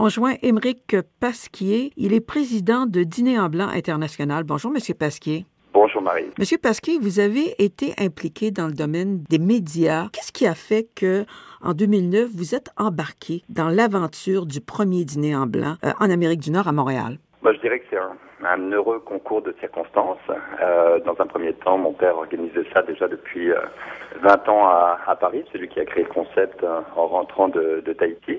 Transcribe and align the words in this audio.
On 0.00 0.08
joint 0.08 0.34
Émeric 0.42 0.94
Pasquier. 1.20 1.90
Il 1.96 2.14
est 2.14 2.24
président 2.24 2.86
de 2.86 3.02
Dîner 3.02 3.36
en 3.36 3.48
Blanc 3.48 3.66
International. 3.66 4.44
Bonjour, 4.44 4.70
Monsieur 4.70 4.94
Pasquier. 4.94 5.44
Bonjour 5.72 6.00
Marie. 6.00 6.30
Monsieur 6.38 6.56
Pasquier, 6.56 7.00
vous 7.00 7.18
avez 7.18 7.60
été 7.60 7.94
impliqué 7.98 8.52
dans 8.52 8.68
le 8.68 8.74
domaine 8.74 9.24
des 9.28 9.40
médias. 9.40 10.06
Qu'est-ce 10.12 10.30
qui 10.30 10.46
a 10.46 10.54
fait 10.54 10.86
que, 10.94 11.24
en 11.60 11.72
2009, 11.72 12.28
vous 12.32 12.54
êtes 12.54 12.70
embarqué 12.76 13.42
dans 13.48 13.68
l'aventure 13.68 14.46
du 14.46 14.60
premier 14.60 15.04
dîner 15.04 15.34
en 15.34 15.46
blanc 15.46 15.74
euh, 15.84 15.90
en 15.98 16.08
Amérique 16.10 16.42
du 16.42 16.52
Nord 16.52 16.68
à 16.68 16.72
Montréal? 16.72 17.18
Moi, 17.42 17.52
je 17.54 17.58
dirais 17.58 17.80
que 17.80 17.86
c'est 17.90 17.98
un, 18.46 18.70
heureux 18.70 19.00
concours 19.00 19.42
de 19.42 19.52
circonstances. 19.58 20.18
Euh, 20.62 21.00
dans 21.00 21.16
un 21.18 21.26
premier 21.26 21.54
temps, 21.54 21.76
mon 21.76 21.92
père 21.92 22.16
organisait 22.18 22.66
ça 22.72 22.82
déjà 22.82 23.08
depuis 23.08 23.48
20 23.48 24.48
euh, 24.48 24.50
ans 24.52 24.68
à, 24.68 25.16
Paris. 25.18 25.44
C'est 25.50 25.58
lui 25.58 25.68
qui 25.68 25.80
a 25.80 25.84
créé 25.84 26.04
le 26.04 26.10
concept 26.10 26.64
en 26.94 27.06
rentrant 27.08 27.48
de, 27.48 27.82
de 27.84 27.92
Tahiti. 27.92 28.38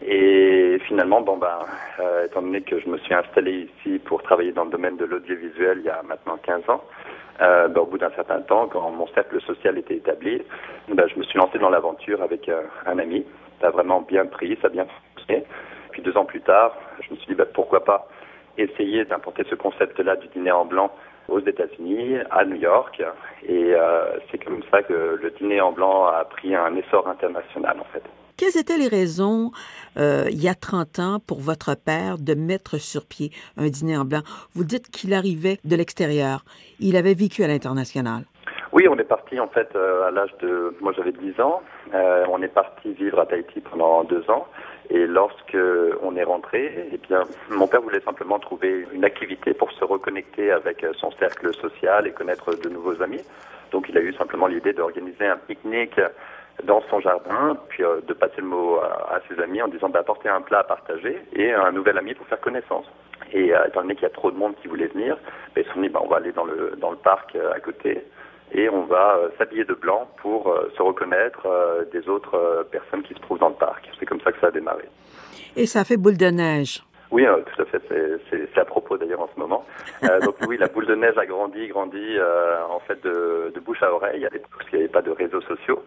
Et 0.00 0.78
finalement, 0.86 1.20
bon 1.20 1.36
ben, 1.38 1.58
euh, 1.98 2.26
étant 2.26 2.42
donné 2.42 2.60
que 2.62 2.78
je 2.78 2.88
me 2.88 2.98
suis 2.98 3.14
installé 3.14 3.68
ici 3.68 3.98
pour 3.98 4.22
travailler 4.22 4.52
dans 4.52 4.64
le 4.64 4.70
domaine 4.70 4.96
de 4.96 5.04
l'audiovisuel 5.04 5.78
il 5.80 5.86
y 5.86 5.90
a 5.90 6.02
maintenant 6.02 6.36
15 6.36 6.68
ans, 6.68 6.84
euh, 7.40 7.68
ben, 7.68 7.80
au 7.80 7.86
bout 7.86 7.98
d'un 7.98 8.10
certain 8.10 8.40
temps, 8.42 8.68
quand 8.68 8.90
mon 8.90 9.06
cercle 9.08 9.40
social 9.40 9.76
était 9.78 9.96
établi, 9.96 10.42
ben, 10.88 11.06
je 11.08 11.18
me 11.18 11.24
suis 11.24 11.38
lancé 11.38 11.58
dans 11.58 11.70
l'aventure 11.70 12.22
avec 12.22 12.48
euh, 12.48 12.62
un 12.86 12.98
ami. 12.98 13.24
Ça 13.60 13.68
a 13.68 13.70
vraiment 13.70 14.00
bien 14.00 14.26
pris, 14.26 14.56
ça 14.62 14.68
a 14.68 14.70
bien 14.70 14.86
fonctionné. 15.16 15.44
Puis 15.90 16.02
deux 16.02 16.16
ans 16.16 16.24
plus 16.24 16.42
tard, 16.42 16.76
je 17.00 17.12
me 17.12 17.16
suis 17.16 17.26
dit 17.26 17.34
ben, 17.34 17.46
pourquoi 17.52 17.84
pas 17.84 18.08
essayer 18.56 19.04
d'importer 19.04 19.44
ce 19.50 19.54
concept-là 19.56 20.16
du 20.16 20.28
dîner 20.28 20.52
en 20.52 20.64
blanc 20.64 20.92
aux 21.28 21.40
États-Unis, 21.40 22.16
à 22.30 22.44
New 22.44 22.56
York. 22.56 23.02
Et 23.46 23.74
euh, 23.74 24.18
c'est 24.30 24.42
comme 24.42 24.62
ça 24.70 24.82
que 24.82 25.18
le 25.20 25.30
dîner 25.38 25.60
en 25.60 25.72
blanc 25.72 26.06
a 26.06 26.24
pris 26.24 26.54
un 26.54 26.74
essor 26.76 27.06
international 27.06 27.78
en 27.80 27.84
fait. 27.92 28.02
Quelles 28.36 28.56
étaient 28.56 28.78
les 28.78 28.86
raisons, 28.86 29.50
euh, 29.96 30.26
il 30.30 30.40
y 30.40 30.48
a 30.48 30.54
30 30.54 30.98
ans, 31.00 31.18
pour 31.18 31.40
votre 31.40 31.74
père 31.74 32.18
de 32.18 32.34
mettre 32.34 32.78
sur 32.78 33.04
pied 33.04 33.32
un 33.56 33.66
dîner 33.68 33.96
en 33.96 34.04
blanc? 34.04 34.22
Vous 34.54 34.62
dites 34.62 34.90
qu'il 34.90 35.12
arrivait 35.12 35.58
de 35.64 35.74
l'extérieur. 35.74 36.44
Il 36.78 36.96
avait 36.96 37.14
vécu 37.14 37.42
à 37.42 37.48
l'international. 37.48 38.22
Oui, 38.78 38.86
on 38.86 38.96
est 38.96 39.02
parti 39.02 39.40
en 39.40 39.48
fait 39.48 39.74
euh, 39.74 40.06
à 40.06 40.12
l'âge 40.12 40.30
de, 40.40 40.72
moi 40.80 40.92
j'avais 40.96 41.10
10 41.10 41.40
ans. 41.40 41.62
Euh, 41.94 42.24
on 42.30 42.40
est 42.42 42.54
parti 42.54 42.92
vivre 42.92 43.18
à 43.18 43.26
Tahiti 43.26 43.60
pendant 43.60 44.04
deux 44.04 44.30
ans. 44.30 44.46
Et 44.88 45.04
lorsque 45.04 45.58
on 46.00 46.14
est 46.14 46.22
rentré, 46.22 46.86
eh 46.92 46.96
bien, 46.98 47.24
mon 47.50 47.66
père 47.66 47.82
voulait 47.82 48.00
simplement 48.02 48.38
trouver 48.38 48.86
une 48.92 49.04
activité 49.04 49.52
pour 49.52 49.72
se 49.72 49.84
reconnecter 49.84 50.52
avec 50.52 50.86
son 50.96 51.10
cercle 51.18 51.52
social 51.56 52.06
et 52.06 52.12
connaître 52.12 52.54
de 52.54 52.68
nouveaux 52.68 53.02
amis. 53.02 53.24
Donc 53.72 53.88
il 53.88 53.98
a 53.98 54.00
eu 54.00 54.14
simplement 54.14 54.46
l'idée 54.46 54.72
d'organiser 54.72 55.26
un 55.26 55.38
pique-nique 55.38 56.00
dans 56.62 56.82
son 56.88 57.00
jardin, 57.00 57.56
puis 57.68 57.82
euh, 57.82 58.00
de 58.06 58.12
passer 58.12 58.40
le 58.40 58.46
mot 58.46 58.78
à, 58.78 59.20
ses 59.28 59.42
amis 59.42 59.60
en 59.60 59.68
disant 59.68 59.88
d'apporter 59.88 60.28
un 60.28 60.40
plat 60.40 60.60
à 60.60 60.64
partager 60.64 61.20
et 61.32 61.52
un 61.52 61.72
nouvel 61.72 61.98
ami 61.98 62.14
pour 62.14 62.26
faire 62.26 62.40
connaissance. 62.40 62.86
Et 63.32 63.52
euh, 63.54 63.66
étant 63.66 63.82
donné 63.82 63.94
qu'il 63.94 64.04
y 64.04 64.06
a 64.06 64.10
trop 64.10 64.30
de 64.30 64.36
monde 64.36 64.54
qui 64.62 64.68
voulait 64.68 64.86
venir, 64.86 65.16
ben, 65.54 65.62
ils 65.62 65.66
se 65.66 65.74
sont 65.74 65.80
dit 65.80 65.88
bah, 65.88 66.00
on 66.02 66.08
va 66.08 66.16
aller 66.16 66.32
dans 66.32 66.44
le 66.44 66.76
dans 66.80 66.90
le 66.90 66.96
parc 66.96 67.34
euh, 67.36 67.52
à 67.52 67.60
côté 67.60 68.04
et 68.58 68.68
on 68.68 68.84
va 68.84 69.18
s'habiller 69.36 69.64
de 69.64 69.74
blanc 69.74 70.08
pour 70.20 70.54
se 70.76 70.82
reconnaître 70.82 71.46
des 71.92 72.08
autres 72.08 72.66
personnes 72.70 73.02
qui 73.02 73.14
se 73.14 73.20
trouvent 73.20 73.38
dans 73.38 73.50
le 73.50 73.54
parc. 73.54 73.88
C'est 73.98 74.06
comme 74.06 74.20
ça 74.20 74.32
que 74.32 74.40
ça 74.40 74.48
a 74.48 74.50
démarré. 74.50 74.84
Et 75.56 75.66
ça 75.66 75.84
fait 75.84 75.96
boule 75.96 76.16
de 76.16 76.26
neige. 76.26 76.82
Oui, 77.10 77.24
tout 77.24 77.62
à 77.62 77.64
fait. 77.64 77.80
C'est 78.30 78.58
à 78.58 78.64
propos 78.64 78.98
d'ailleurs 78.98 79.22
en 79.22 79.30
ce 79.34 79.40
moment. 79.40 79.64
donc 80.22 80.36
oui, 80.46 80.58
la 80.58 80.68
boule 80.68 80.86
de 80.86 80.94
neige 80.94 81.16
a 81.16 81.26
grandi, 81.26 81.68
grandi 81.68 82.16
en 82.70 82.80
fait 82.80 83.02
de, 83.02 83.52
de 83.54 83.60
bouche 83.60 83.82
à 83.82 83.92
oreille. 83.92 84.26
parce 84.30 84.68
qu'il 84.68 84.78
n'y 84.78 84.84
avait 84.84 84.92
pas 84.92 85.02
de 85.02 85.10
réseaux 85.10 85.42
sociaux. 85.42 85.82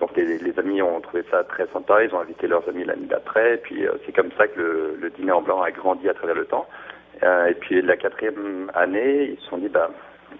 Donc 0.00 0.14
les, 0.16 0.38
les, 0.38 0.58
amis 0.58 0.82
ont 0.82 1.00
trouvé 1.00 1.24
ça 1.30 1.42
très 1.44 1.66
sympa, 1.72 2.04
ils 2.04 2.14
ont 2.14 2.20
invité 2.20 2.46
leurs 2.46 2.68
amis 2.68 2.84
l'année 2.84 3.06
d'après, 3.06 3.54
et 3.54 3.56
puis 3.56 3.86
euh, 3.86 3.92
c'est 4.04 4.12
comme 4.12 4.30
ça 4.36 4.46
que 4.46 4.58
le, 4.58 4.96
le, 5.00 5.10
dîner 5.10 5.32
en 5.32 5.40
blanc 5.40 5.62
a 5.62 5.70
grandi 5.70 6.08
à 6.08 6.14
travers 6.14 6.34
le 6.34 6.44
temps. 6.44 6.66
Euh, 7.22 7.46
et 7.46 7.54
puis 7.54 7.80
la 7.80 7.96
quatrième 7.96 8.70
année, 8.74 9.30
ils 9.32 9.38
se 9.38 9.48
sont 9.48 9.56
dit, 9.56 9.68
bah, 9.68 9.90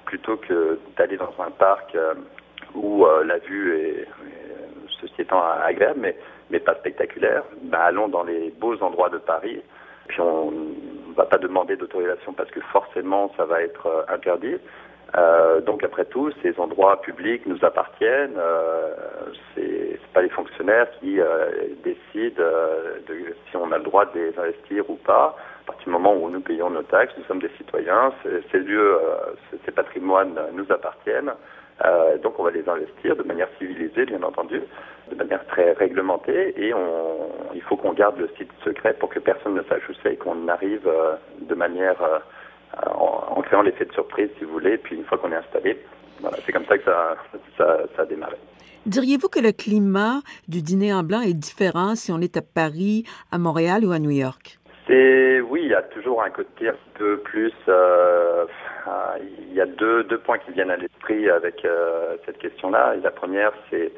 plutôt 0.06 0.36
que 0.36 0.78
d'aller 0.96 1.16
dans 1.16 1.34
un 1.38 1.50
parc 1.50 1.94
euh, 1.94 2.14
où 2.74 3.04
euh, 3.04 3.24
la 3.24 3.38
vue 3.38 3.76
est, 3.76 4.08
ceci 5.00 5.22
étant 5.22 5.42
agréable, 5.42 6.00
mais, 6.00 6.16
mais 6.50 6.60
pas 6.60 6.74
spectaculaire, 6.76 7.42
bah, 7.62 7.82
allons 7.84 8.08
dans 8.08 8.22
les 8.22 8.50
beaux 8.50 8.80
endroits 8.82 9.10
de 9.10 9.18
Paris. 9.18 9.60
Puis 10.08 10.20
on 10.20 10.52
ne 10.52 11.14
va 11.14 11.26
pas 11.26 11.38
demander 11.38 11.76
d'autorisation 11.76 12.32
parce 12.32 12.50
que 12.50 12.60
forcément 12.72 13.32
ça 13.36 13.44
va 13.44 13.60
être 13.62 14.06
interdit. 14.08 14.56
Euh, 15.16 15.60
donc 15.60 15.82
après 15.82 16.04
tout, 16.04 16.30
ces 16.42 16.58
endroits 16.58 17.00
publics 17.00 17.44
nous 17.46 17.64
appartiennent. 17.64 18.38
Euh, 18.38 18.94
c'est 19.54 19.98
pas 20.14 20.22
les 20.22 20.28
fonctionnaires 20.28 20.88
qui 21.00 21.18
décident 21.84 22.42
de, 23.08 23.34
si 23.50 23.56
on 23.56 23.70
a 23.72 23.78
le 23.78 23.84
droit 23.84 24.06
de 24.06 24.18
les 24.18 24.38
investir 24.38 24.88
ou 24.88 24.94
pas. 24.94 25.36
Partir 25.86 26.00
moment 26.00 26.16
où 26.20 26.28
nous 26.30 26.40
payons 26.40 26.68
nos 26.68 26.82
taxes, 26.82 27.14
nous 27.16 27.24
sommes 27.26 27.38
des 27.38 27.50
citoyens. 27.56 28.12
Ces 28.50 28.58
lieux, 28.58 28.98
euh, 29.00 29.34
ces 29.64 29.70
patrimoines 29.70 30.36
nous 30.52 30.66
appartiennent. 30.70 31.32
donc 32.24 32.40
on 32.40 32.42
va 32.42 32.50
les 32.50 32.68
investir 32.68 33.14
de 33.14 33.22
manière 33.22 33.48
civilisée, 33.58 34.04
bien 34.04 34.22
entendu, 34.24 34.60
de 35.10 35.14
manière 35.14 35.46
très 35.46 35.72
réglementée. 35.74 36.54
Et 36.60 36.72
il 37.54 37.62
faut 37.62 37.76
qu'on 37.76 37.92
garde 37.92 38.18
le 38.18 38.28
site 38.36 38.50
secret 38.64 38.94
pour 38.94 39.10
que 39.10 39.20
personne 39.20 39.54
ne 39.54 39.62
sache 39.62 39.88
où 39.88 39.92
c'est 40.02 40.14
et 40.14 40.16
qu'on 40.16 40.48
arrive 40.48 40.90
de 41.40 41.54
manière 41.54 42.02
en, 42.84 43.40
créant 43.42 43.62
l'effet 43.62 43.84
de 43.84 43.92
surprise, 43.92 44.30
si 44.38 44.44
vous 44.44 44.54
voulez. 44.54 44.78
Puis 44.78 44.96
une 44.96 45.04
fois 45.04 45.18
qu'on 45.18 45.30
est 45.30 45.36
installé, 45.36 45.78
voilà, 46.20 46.36
c'est 46.44 46.52
comme 46.52 46.66
ça 46.66 46.78
que 46.78 46.84
ça, 46.84 47.16
ça, 47.56 47.78
ça 47.94 48.02
a 48.02 48.06
démarré. 48.06 48.36
Diriez-vous 48.86 49.28
que 49.28 49.40
le 49.40 49.52
climat 49.52 50.20
du 50.48 50.62
dîner 50.62 50.92
en 50.92 51.04
blanc 51.04 51.20
est 51.20 51.34
différent 51.34 51.94
si 51.94 52.10
on 52.10 52.20
est 52.20 52.36
à 52.36 52.42
Paris, 52.42 53.04
à 53.30 53.38
Montréal 53.38 53.84
ou 53.84 53.92
à 53.92 54.00
New 54.00 54.10
York? 54.10 54.58
C'est 54.86 55.40
oui, 55.40 55.62
il 55.64 55.70
y 55.70 55.74
a 55.74 55.82
toujours 55.82 56.22
un 56.22 56.30
côté 56.30 56.68
un 56.68 56.76
peu 56.94 57.18
plus. 57.18 57.52
Euh, 57.68 58.44
il 59.48 59.54
y 59.54 59.60
a 59.60 59.66
deux, 59.66 60.04
deux 60.04 60.18
points 60.18 60.38
qui 60.38 60.52
viennent 60.52 60.70
à 60.70 60.76
l'esprit 60.76 61.28
avec 61.28 61.64
euh, 61.64 62.16
cette 62.24 62.38
question-là. 62.38 62.94
La 63.02 63.10
première, 63.10 63.52
c'est 63.68 63.90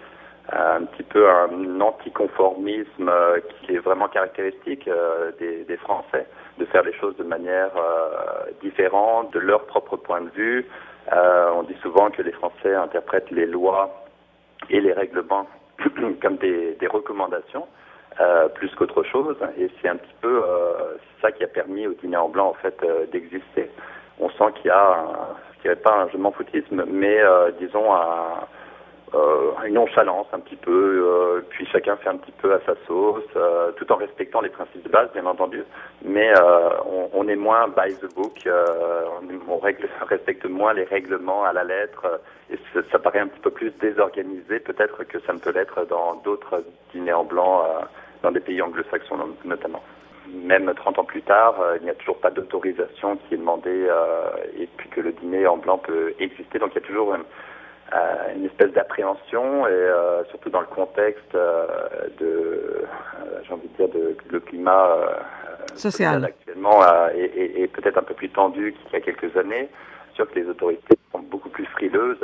un 0.52 0.84
petit 0.84 1.02
peu 1.02 1.28
un 1.28 1.80
anticonformisme 1.80 3.08
euh, 3.08 3.40
qui 3.60 3.74
est 3.74 3.78
vraiment 3.78 4.08
caractéristique 4.08 4.88
euh, 4.88 5.30
des, 5.38 5.64
des, 5.64 5.76
Français, 5.76 6.26
de 6.58 6.64
faire 6.66 6.82
les 6.82 6.94
choses 6.94 7.16
de 7.16 7.24
manière 7.24 7.70
euh, 7.76 8.50
différente, 8.62 9.32
de 9.34 9.40
leur 9.40 9.66
propre 9.66 9.96
point 9.96 10.22
de 10.22 10.30
vue. 10.30 10.66
on 11.12 11.62
dit 11.64 11.76
souvent 11.82 12.10
que 12.10 12.22
les 12.22 12.32
Français 12.32 12.74
interprètent 12.74 13.30
les 13.30 13.46
lois 13.46 14.04
et 14.70 14.80
les 14.80 14.92
règlements 14.92 15.46
comme 16.22 16.36
des, 16.36 16.74
des 16.74 16.86
recommandations. 16.86 17.66
Euh, 18.20 18.48
plus 18.48 18.74
qu'autre 18.74 19.04
chose. 19.04 19.36
Et 19.56 19.70
c'est 19.80 19.88
un 19.88 19.94
petit 19.94 20.14
peu 20.20 20.42
euh, 20.44 20.96
ça 21.22 21.30
qui 21.30 21.44
a 21.44 21.46
permis 21.46 21.86
au 21.86 21.92
dîner 21.94 22.16
en 22.16 22.28
blanc 22.28 22.48
en 22.48 22.54
fait 22.54 22.76
euh, 22.82 23.06
d'exister. 23.12 23.70
On 24.18 24.28
sent 24.30 24.52
qu'il 24.56 24.66
y 24.66 24.70
a, 24.70 24.90
un, 24.90 25.36
je 25.56 25.62
dirais 25.62 25.76
pas 25.76 25.94
un 26.02 26.08
je 26.08 26.16
m'en 26.16 26.32
foutisme, 26.32 26.84
mais 26.88 27.20
disons 27.60 27.94
un, 27.94 27.98
euh, 27.98 28.57
une 29.66 29.74
nonchalance 29.74 30.26
un 30.32 30.40
petit 30.40 30.56
peu, 30.56 30.70
euh, 30.72 31.40
puis 31.50 31.66
chacun 31.66 31.96
fait 31.96 32.08
un 32.08 32.16
petit 32.16 32.32
peu 32.32 32.52
à 32.52 32.60
sa 32.66 32.74
sauce, 32.86 33.24
euh, 33.36 33.72
tout 33.72 33.90
en 33.92 33.96
respectant 33.96 34.40
les 34.40 34.48
principes 34.48 34.82
de 34.82 34.88
base, 34.88 35.10
bien 35.12 35.26
entendu, 35.26 35.62
mais 36.04 36.32
euh, 36.38 36.70
on, 36.86 37.10
on, 37.12 37.28
est 37.28 37.36
moins 37.36 37.68
by 37.68 37.94
the 37.94 38.14
book, 38.14 38.46
euh, 38.46 39.04
on, 39.20 39.52
on 39.52 39.58
respecte 40.06 40.44
moins 40.46 40.74
les 40.74 40.84
règlements 40.84 41.44
à 41.44 41.52
la 41.52 41.64
lettre, 41.64 42.20
et 42.50 42.58
ça, 42.72 42.80
ça 42.90 42.98
paraît 42.98 43.20
un 43.20 43.28
petit 43.28 43.40
peu 43.40 43.50
plus 43.50 43.70
désorganisé 43.80 44.60
peut-être 44.60 45.04
que 45.04 45.18
ça 45.20 45.32
ne 45.32 45.38
peut 45.38 45.52
l'être 45.52 45.84
dans 45.86 46.16
d'autres 46.24 46.64
dîners 46.92 47.12
en 47.12 47.24
blanc, 47.24 47.64
dans 48.22 48.30
des 48.30 48.40
pays 48.40 48.60
anglo-saxons 48.62 49.16
notamment. 49.44 49.82
Même 50.30 50.72
30 50.74 50.98
ans 50.98 51.04
plus 51.04 51.22
tard, 51.22 51.56
il 51.76 51.84
n'y 51.84 51.90
a 51.90 51.94
toujours 51.94 52.18
pas 52.18 52.30
d'autorisation 52.30 53.16
qui 53.16 53.34
est 53.34 53.38
demandée, 53.38 53.86
et 54.58 54.68
puis 54.76 54.88
que 54.90 55.00
le 55.00 55.12
dîner 55.12 55.46
en 55.46 55.56
blanc 55.56 55.78
peut 55.78 56.14
exister, 56.18 56.58
donc 56.58 56.72
il 56.72 56.82
y 56.82 56.84
a 56.84 56.86
toujours 56.86 57.14
euh, 57.94 58.34
une 58.36 58.44
espèce 58.44 58.70
d'appréhension 58.72 59.66
et 59.66 59.70
euh, 59.70 60.22
surtout 60.26 60.50
dans 60.50 60.60
le 60.60 60.66
contexte 60.66 61.34
euh, 61.34 61.66
de, 62.20 62.84
j'ai 63.42 63.54
envie 63.54 63.68
de 63.68 63.76
dire, 63.76 63.88
de, 63.88 64.14
le 64.28 64.40
climat 64.40 64.88
social 65.74 66.22
actuellement 66.22 66.82
est, 67.14 67.72
peut-être 67.72 67.96
un 67.96 68.02
peu 68.02 68.12
plus 68.12 68.28
tendu 68.28 68.74
qu'il 68.74 68.92
y 68.92 68.96
a 68.96 69.00
quelques 69.00 69.34
années. 69.38 69.70
Sûr 70.14 70.30
que 70.30 70.38
les 70.38 70.46
autorités 70.46 70.98
sont 71.12 71.20
beaucoup 71.20 71.48
plus 71.48 71.64
frileuses 71.64 72.18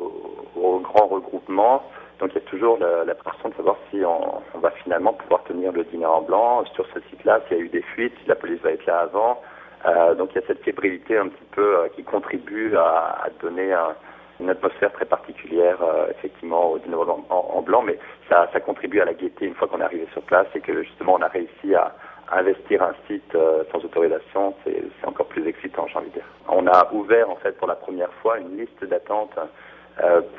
aux 0.00 0.56
au, 0.56 0.80
grand 0.80 1.08
regroupement. 1.08 1.82
Donc 2.18 2.30
il 2.32 2.36
y 2.36 2.38
a 2.38 2.48
toujours 2.48 2.78
la, 2.78 3.04
la 3.04 3.14
pression 3.14 3.50
de 3.50 3.54
savoir 3.54 3.76
si 3.90 4.02
on, 4.02 4.40
on, 4.54 4.58
va 4.60 4.70
finalement 4.70 5.12
pouvoir 5.12 5.44
tenir 5.44 5.72
le 5.72 5.84
dîner 5.84 6.06
en 6.06 6.22
blanc 6.22 6.64
sur 6.74 6.86
ce 6.94 7.00
site-là, 7.10 7.40
s'il 7.46 7.58
y 7.58 7.60
a 7.60 7.62
eu 7.64 7.68
des 7.68 7.82
fuites, 7.82 8.14
si 8.22 8.28
la 8.28 8.36
police 8.36 8.62
va 8.62 8.70
être 8.70 8.86
là 8.86 9.00
avant. 9.00 9.42
Euh, 9.84 10.14
donc 10.14 10.30
il 10.32 10.40
y 10.40 10.44
a 10.44 10.46
cette 10.46 10.64
fébrilité 10.64 11.18
un 11.18 11.28
petit 11.28 11.44
peu 11.52 11.80
euh, 11.80 11.88
qui 11.94 12.02
contribue 12.02 12.74
à, 12.76 13.18
à 13.24 13.28
donner 13.42 13.74
un, 13.74 13.94
une 14.40 14.50
atmosphère 14.50 14.92
très 14.92 15.04
particulière, 15.04 15.78
euh, 15.82 16.08
effectivement, 16.10 16.72
au 16.72 16.78
dîner 16.78 16.96
en, 17.30 17.62
blanc, 17.62 17.82
mais 17.82 17.98
ça, 18.28 18.48
ça 18.52 18.60
contribue 18.60 19.00
à 19.00 19.04
la 19.04 19.14
gaieté 19.14 19.46
une 19.46 19.54
fois 19.54 19.68
qu'on 19.68 19.80
est 19.80 19.84
arrivé 19.84 20.06
sur 20.12 20.22
place 20.22 20.46
et 20.54 20.60
que 20.60 20.82
justement 20.82 21.14
on 21.14 21.22
a 21.22 21.28
réussi 21.28 21.74
à, 21.74 21.94
investir 22.32 22.82
un 22.82 22.92
site 23.06 23.36
euh, 23.36 23.62
sans 23.70 23.78
autorisation, 23.84 24.52
c'est 24.64 24.82
encore 25.06 25.26
plus 25.26 25.46
excitant, 25.46 25.86
j'ai 25.86 25.96
envie 25.96 26.08
de 26.08 26.14
dire. 26.14 26.24
On 26.48 26.66
a 26.66 26.92
ouvert 26.92 27.30
en 27.30 27.36
fait 27.36 27.56
pour 27.56 27.68
la 27.68 27.76
première 27.76 28.12
fois 28.14 28.38
une 28.38 28.56
liste 28.58 28.84
d'attente 28.84 29.38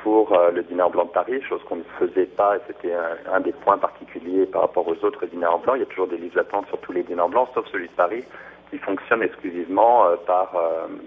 pour 0.02 0.38
le 0.54 0.62
dîner 0.62 0.82
en 0.82 0.90
blanc 0.90 1.06
de 1.06 1.10
Paris, 1.10 1.42
chose 1.48 1.60
qu'on 1.68 1.76
ne 1.76 1.82
faisait 1.98 2.26
pas, 2.26 2.58
et 2.58 2.60
c'était 2.68 2.92
un, 3.32 3.40
des 3.40 3.52
points 3.52 3.78
particuliers 3.78 4.46
par 4.46 4.60
rapport 4.60 4.86
aux 4.86 5.02
autres 5.04 5.26
dîners 5.26 5.46
en 5.46 5.58
blanc. 5.58 5.74
Il 5.74 5.80
y 5.80 5.82
a 5.82 5.86
toujours 5.86 6.06
des 6.06 6.18
listes 6.18 6.36
d'attente 6.36 6.68
sur 6.68 6.78
tous 6.78 6.92
les 6.92 7.02
dîners 7.02 7.22
en 7.22 7.28
blanc, 7.28 7.48
sauf 7.54 7.66
celui 7.72 7.88
de 7.88 7.92
Paris, 7.94 8.22
qui 8.70 8.78
fonctionne 8.78 9.22
exclusivement 9.22 10.04
par 10.26 10.52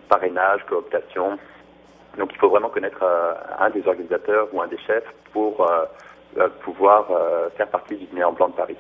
parrainage, 0.10 0.66
cooptation. 0.66 1.38
Donc 2.18 2.32
il 2.34 2.38
faut 2.38 2.50
vraiment 2.50 2.70
connaître 2.70 3.04
un 3.60 3.70
des 3.70 3.88
organisateurs 3.88 4.48
ou 4.52 4.62
un 4.62 4.68
des 4.68 4.78
chefs 4.80 5.10
pour 5.32 5.66
pouvoir 6.62 7.08
faire 7.56 7.68
partie 7.68 7.96
du 7.96 8.06
dîner 8.06 8.24
blanc 8.36 8.50
de 8.50 8.54
Paris. 8.54 8.78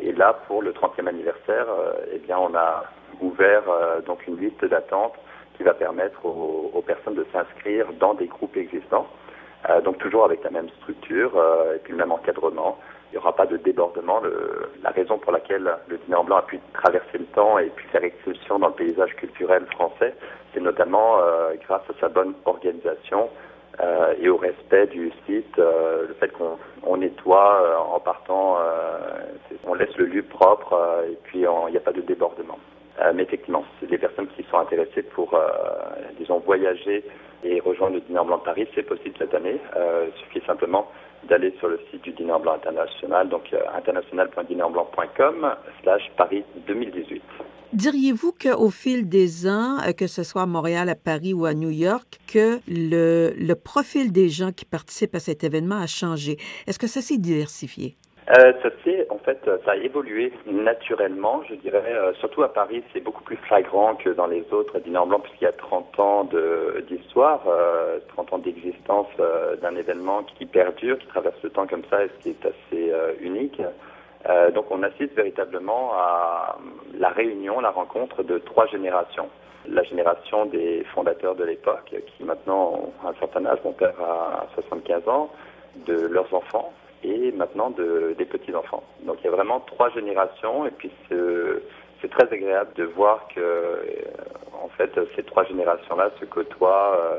Et 0.00 0.12
là, 0.12 0.32
pour 0.46 0.62
le 0.62 0.72
30e 0.72 1.08
anniversaire, 1.08 1.66
eh 2.12 2.18
bien, 2.18 2.38
on 2.38 2.54
a 2.54 2.84
ouvert 3.20 3.64
donc 4.06 4.24
une 4.28 4.38
liste 4.38 4.64
d'attente 4.64 5.14
qui 5.58 5.64
va 5.64 5.74
permettre 5.74 6.24
aux, 6.24 6.82
personnes 6.86 7.16
de 7.16 7.26
s'inscrire 7.32 7.92
dans 7.98 8.14
des 8.14 8.28
groupes 8.28 8.56
existants, 8.56 9.08
euh, 9.68 9.80
donc 9.82 9.98
toujours 9.98 10.24
avec 10.24 10.42
la 10.44 10.50
même 10.50 10.68
structure 10.80 11.32
euh, 11.36 11.74
et 11.74 11.78
puis 11.80 11.92
le 11.92 11.98
même 11.98 12.12
encadrement. 12.12 12.78
Il 13.10 13.14
n'y 13.14 13.18
aura 13.18 13.34
pas 13.34 13.46
de 13.46 13.56
débordement. 13.56 14.20
La 14.82 14.90
raison 14.90 15.18
pour 15.18 15.32
laquelle 15.32 15.70
le 15.88 15.96
dîner 15.98 16.16
en 16.16 16.24
blanc 16.24 16.36
a 16.36 16.42
pu 16.42 16.60
traverser 16.74 17.18
le 17.18 17.24
temps 17.26 17.58
et 17.58 17.70
puis 17.74 17.86
faire 17.88 18.04
exception 18.04 18.58
dans 18.58 18.68
le 18.68 18.74
paysage 18.74 19.14
culturel 19.16 19.64
français, 19.66 20.14
c'est 20.52 20.60
notamment 20.60 21.18
euh, 21.20 21.54
grâce 21.66 21.82
à 21.88 22.00
sa 22.00 22.08
bonne 22.08 22.34
organisation 22.44 23.30
euh, 23.80 24.14
et 24.20 24.28
au 24.28 24.36
respect 24.36 24.86
du 24.88 25.12
site, 25.26 25.58
euh, 25.58 26.06
le 26.08 26.14
fait 26.14 26.28
qu'on 26.32 26.58
on 26.82 26.96
nettoie 26.96 27.78
en 27.92 28.00
partant, 28.00 28.58
on 29.66 29.74
laisse 29.74 29.96
le 29.96 30.06
lieu 30.06 30.22
propre 30.22 31.04
et 31.10 31.16
puis 31.24 31.40
il 31.40 31.70
n'y 31.70 31.76
a 31.76 31.80
pas 31.80 31.92
de 31.92 32.00
débordement. 32.00 32.58
Mais 33.14 33.22
effectivement, 33.22 33.64
des 33.82 33.98
personnes 33.98 34.26
qui 34.36 34.42
sont 34.50 34.58
intéressées 34.58 35.02
pour, 35.02 35.38
disons, 36.18 36.40
voyager 36.40 37.04
et 37.44 37.60
rejoindre 37.60 37.94
le 37.94 38.00
Dîner 38.00 38.24
Blanc 38.24 38.38
de 38.38 38.42
Paris. 38.42 38.68
C'est 38.74 38.82
possible 38.82 39.14
cette 39.18 39.34
année. 39.34 39.60
Il 39.76 40.12
suffit 40.22 40.44
simplement 40.46 40.90
d'aller 41.28 41.54
sur 41.58 41.68
le 41.68 41.80
site 41.90 42.02
du 42.02 42.12
Dîner 42.12 42.38
Blanc 42.40 42.54
International, 42.54 43.28
donc 43.28 43.54
international.dinerblanc.com 43.76 45.54
slash 45.82 46.10
Paris 46.16 46.44
2018. 46.66 47.22
Diriez-vous 47.72 48.32
qu'au 48.32 48.70
fil 48.70 49.08
des 49.08 49.46
ans, 49.46 49.76
que 49.96 50.06
ce 50.06 50.22
soit 50.22 50.42
à 50.42 50.46
Montréal, 50.46 50.88
à 50.88 50.94
Paris 50.94 51.34
ou 51.34 51.44
à 51.44 51.52
New 51.52 51.70
York, 51.70 52.18
que 52.26 52.60
le, 52.66 53.34
le 53.36 53.54
profil 53.54 54.10
des 54.10 54.30
gens 54.30 54.52
qui 54.52 54.64
participent 54.64 55.14
à 55.14 55.20
cet 55.20 55.44
événement 55.44 55.76
a 55.76 55.86
changé? 55.86 56.38
Est-ce 56.66 56.78
que 56.78 56.86
ça 56.86 57.02
s'est 57.02 57.18
diversifié? 57.18 57.96
Euh, 58.30 58.52
ça 58.62 58.68
s'est, 58.84 59.06
en 59.08 59.16
fait, 59.18 59.38
ça 59.64 59.70
a 59.70 59.76
évolué 59.76 60.32
naturellement, 60.46 61.42
je 61.48 61.54
dirais. 61.54 61.82
Euh, 61.86 62.12
surtout 62.14 62.42
à 62.42 62.52
Paris, 62.52 62.82
c'est 62.92 63.00
beaucoup 63.00 63.22
plus 63.22 63.36
flagrant 63.36 63.94
que 63.94 64.10
dans 64.10 64.26
les 64.26 64.44
autres 64.52 64.78
dîners 64.80 64.98
en 64.98 65.06
blanc, 65.06 65.20
puisqu'il 65.20 65.44
y 65.44 65.48
a 65.48 65.52
30 65.52 65.98
ans 65.98 66.28
d'histoire, 66.88 67.40
euh, 67.48 67.98
30 68.08 68.34
ans 68.34 68.38
d'existence 68.38 69.06
euh, 69.18 69.56
d'un 69.56 69.74
événement 69.76 70.24
qui 70.24 70.44
perdure, 70.44 70.98
qui 70.98 71.06
traverse 71.06 71.42
le 71.42 71.48
temps 71.48 71.66
comme 71.66 71.84
ça, 71.88 72.04
et 72.04 72.10
qui 72.20 72.30
est 72.30 72.44
assez 72.44 72.92
unique. 73.20 73.62
donc, 74.54 74.66
on 74.70 74.82
assiste 74.82 75.14
véritablement 75.14 75.92
à 75.94 76.58
la 76.98 77.08
réunion, 77.08 77.60
la 77.60 77.70
rencontre 77.70 78.22
de 78.22 78.38
trois 78.38 78.66
générations. 78.66 79.28
La 79.66 79.82
génération 79.84 80.44
des 80.46 80.84
fondateurs 80.94 81.34
de 81.34 81.44
l'époque, 81.44 81.94
qui 82.06 82.24
maintenant 82.24 82.92
ont 83.04 83.08
un 83.08 83.14
certain 83.20 83.46
âge, 83.46 83.58
mon 83.64 83.72
père 83.72 83.98
a 84.00 84.46
75 84.54 85.08
ans, 85.08 85.30
de 85.86 85.94
leurs 85.94 86.32
enfants, 86.34 86.72
et 87.02 87.32
maintenant 87.32 87.70
de, 87.70 88.14
des 88.18 88.24
petits-enfants. 88.24 88.82
Donc 89.02 89.16
il 89.20 89.24
y 89.24 89.28
a 89.28 89.30
vraiment 89.30 89.60
trois 89.60 89.90
générations 89.90 90.66
et 90.66 90.70
puis 90.70 90.90
c'est 91.08 92.10
très 92.10 92.32
agréable 92.32 92.72
de 92.76 92.84
voir 92.84 93.26
que 93.34 93.40
euh, 93.40 93.84
en 94.62 94.68
fait 94.68 94.90
ces 95.16 95.22
trois 95.24 95.44
générations-là 95.44 96.10
se 96.20 96.24
côtoient 96.24 96.96
euh, 96.98 97.18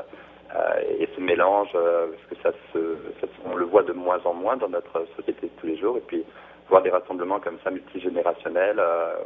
euh, 0.56 0.98
et 0.98 1.08
se 1.14 1.20
mélangent 1.20 1.72
parce 1.72 2.42
que 2.42 2.50
ça 2.50 3.28
on 3.44 3.54
le 3.54 3.64
voit 3.64 3.82
de 3.82 3.92
moins 3.92 4.20
en 4.24 4.34
moins 4.34 4.56
dans 4.56 4.68
notre 4.68 5.06
société 5.16 5.46
de 5.46 5.52
tous 5.60 5.66
les 5.66 5.76
jours 5.76 5.96
et 5.96 6.02
puis 6.06 6.24
voir 6.68 6.82
des 6.82 6.90
rassemblements 6.90 7.40
comme 7.40 7.58
ça 7.64 7.70
multigénérationnels 7.70 8.80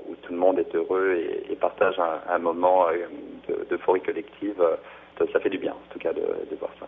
où 0.08 0.14
tout 0.16 0.32
le 0.32 0.38
monde 0.38 0.58
est 0.58 0.74
heureux 0.74 1.14
et, 1.50 1.56
partage 1.56 1.98
un, 1.98 2.38
moment 2.38 2.86
d'euphorie 3.70 4.00
collective, 4.00 4.62
ça, 5.18 5.40
fait 5.40 5.50
du 5.50 5.58
bien 5.58 5.72
en 5.72 5.92
tout 5.92 5.98
cas 5.98 6.12
de 6.12 6.56
voir 6.58 6.70
ça. 6.80 6.86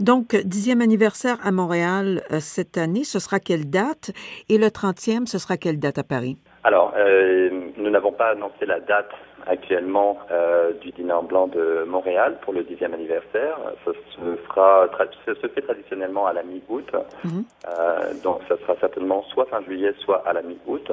Donc, 0.00 0.36
dixième 0.36 0.82
anniversaire 0.82 1.38
à 1.42 1.52
Montréal 1.52 2.22
euh, 2.30 2.38
cette 2.40 2.76
année, 2.76 3.04
ce 3.04 3.18
sera 3.18 3.40
quelle 3.40 3.70
date? 3.70 4.10
Et 4.48 4.58
le 4.58 4.70
trentième, 4.70 5.26
ce 5.26 5.38
sera 5.38 5.56
quelle 5.56 5.78
date 5.78 5.98
à 5.98 6.04
Paris? 6.04 6.36
Alors, 6.64 6.92
euh, 6.96 7.48
nous 7.76 7.90
n'avons 7.90 8.12
pas 8.12 8.30
annoncé 8.30 8.66
la 8.66 8.80
date 8.80 9.10
actuellement 9.46 10.18
euh, 10.30 10.72
du 10.80 10.90
dîner 10.90 11.12
en 11.12 11.22
blanc 11.22 11.46
de 11.46 11.84
Montréal 11.88 12.36
pour 12.42 12.52
le 12.52 12.64
dixième 12.64 12.92
anniversaire. 12.92 13.56
Ça 13.84 13.92
se, 13.92 14.36
fera, 14.48 14.88
ça 15.24 15.34
se 15.40 15.46
fait 15.46 15.62
traditionnellement 15.62 16.26
à 16.26 16.32
la 16.32 16.42
mi-août. 16.42 16.90
Mm 17.24 17.28
-hmm. 17.28 17.44
euh, 17.68 18.22
donc, 18.22 18.40
ça 18.48 18.56
sera 18.58 18.74
certainement 18.80 19.22
soit 19.32 19.46
fin 19.46 19.62
juillet, 19.62 19.94
soit 20.04 20.22
à 20.26 20.32
la 20.32 20.42
mi-août. 20.42 20.90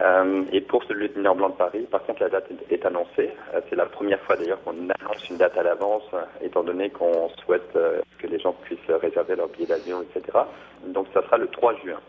Euh, 0.00 0.44
et 0.52 0.60
pour 0.60 0.82
celui 0.84 1.08
de 1.08 1.14
Dîner 1.14 1.34
Blanc 1.34 1.50
de 1.50 1.54
Paris, 1.54 1.86
par 1.90 2.02
contre, 2.04 2.22
la 2.22 2.30
date 2.30 2.48
est 2.70 2.86
annoncée. 2.86 3.30
Euh, 3.54 3.60
c'est 3.68 3.76
la 3.76 3.86
première 3.86 4.20
fois 4.20 4.36
d'ailleurs 4.36 4.62
qu'on 4.62 4.72
annonce 4.72 5.28
une 5.28 5.36
date 5.36 5.56
à 5.56 5.62
l'avance, 5.62 6.04
euh, 6.14 6.22
étant 6.40 6.62
donné 6.64 6.90
qu'on 6.90 7.28
souhaite 7.44 7.72
que 8.18 8.26
les 8.26 8.38
gens 8.38 8.52
puissent 8.52 8.78
réserver 8.88 9.36
leur 9.36 9.48
billet 9.48 9.66
d'avion, 9.66 10.02
etc. 10.02 10.38
Donc, 10.86 11.06
ça 11.12 11.22
sera 11.22 11.36
le 11.36 11.48
3 11.48 11.74
juin. 11.84 12.00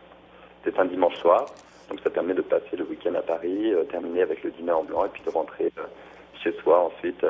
C'est 0.64 0.80
un 0.80 0.86
dimanche 0.86 1.16
soir. 1.18 1.46
Donc, 1.90 2.00
ça 2.02 2.10
permet 2.10 2.34
de 2.34 2.42
passer 2.42 2.78
le 2.78 2.86
week-end 2.86 3.14
à 3.16 3.22
Paris, 3.22 3.74
terminer 3.90 4.22
avec 4.22 4.44
le 4.44 4.52
dîner 4.52 4.72
en 4.72 4.84
blanc 4.84 5.06
et 5.06 5.10
puis 5.10 5.22
de 5.24 5.30
rentrer 5.30 5.72
chez 6.42 6.54
soi 6.64 6.80
ensuite 6.80 7.24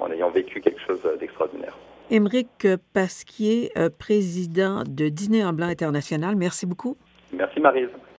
en 0.00 0.10
ayant 0.10 0.30
vécu 0.30 0.60
quelque 0.60 0.80
chose 0.80 1.00
d'extraordinaire. 1.18 1.76
Émeric 2.10 2.66
Pasquier, 2.92 3.72
président 3.98 4.82
de 4.86 5.08
Dîner 5.08 5.44
en 5.44 5.52
blanc 5.52 5.68
international, 5.68 6.34
merci 6.36 6.66
beaucoup. 6.66 6.96
Merci 7.32 7.60
Marise. 7.60 7.88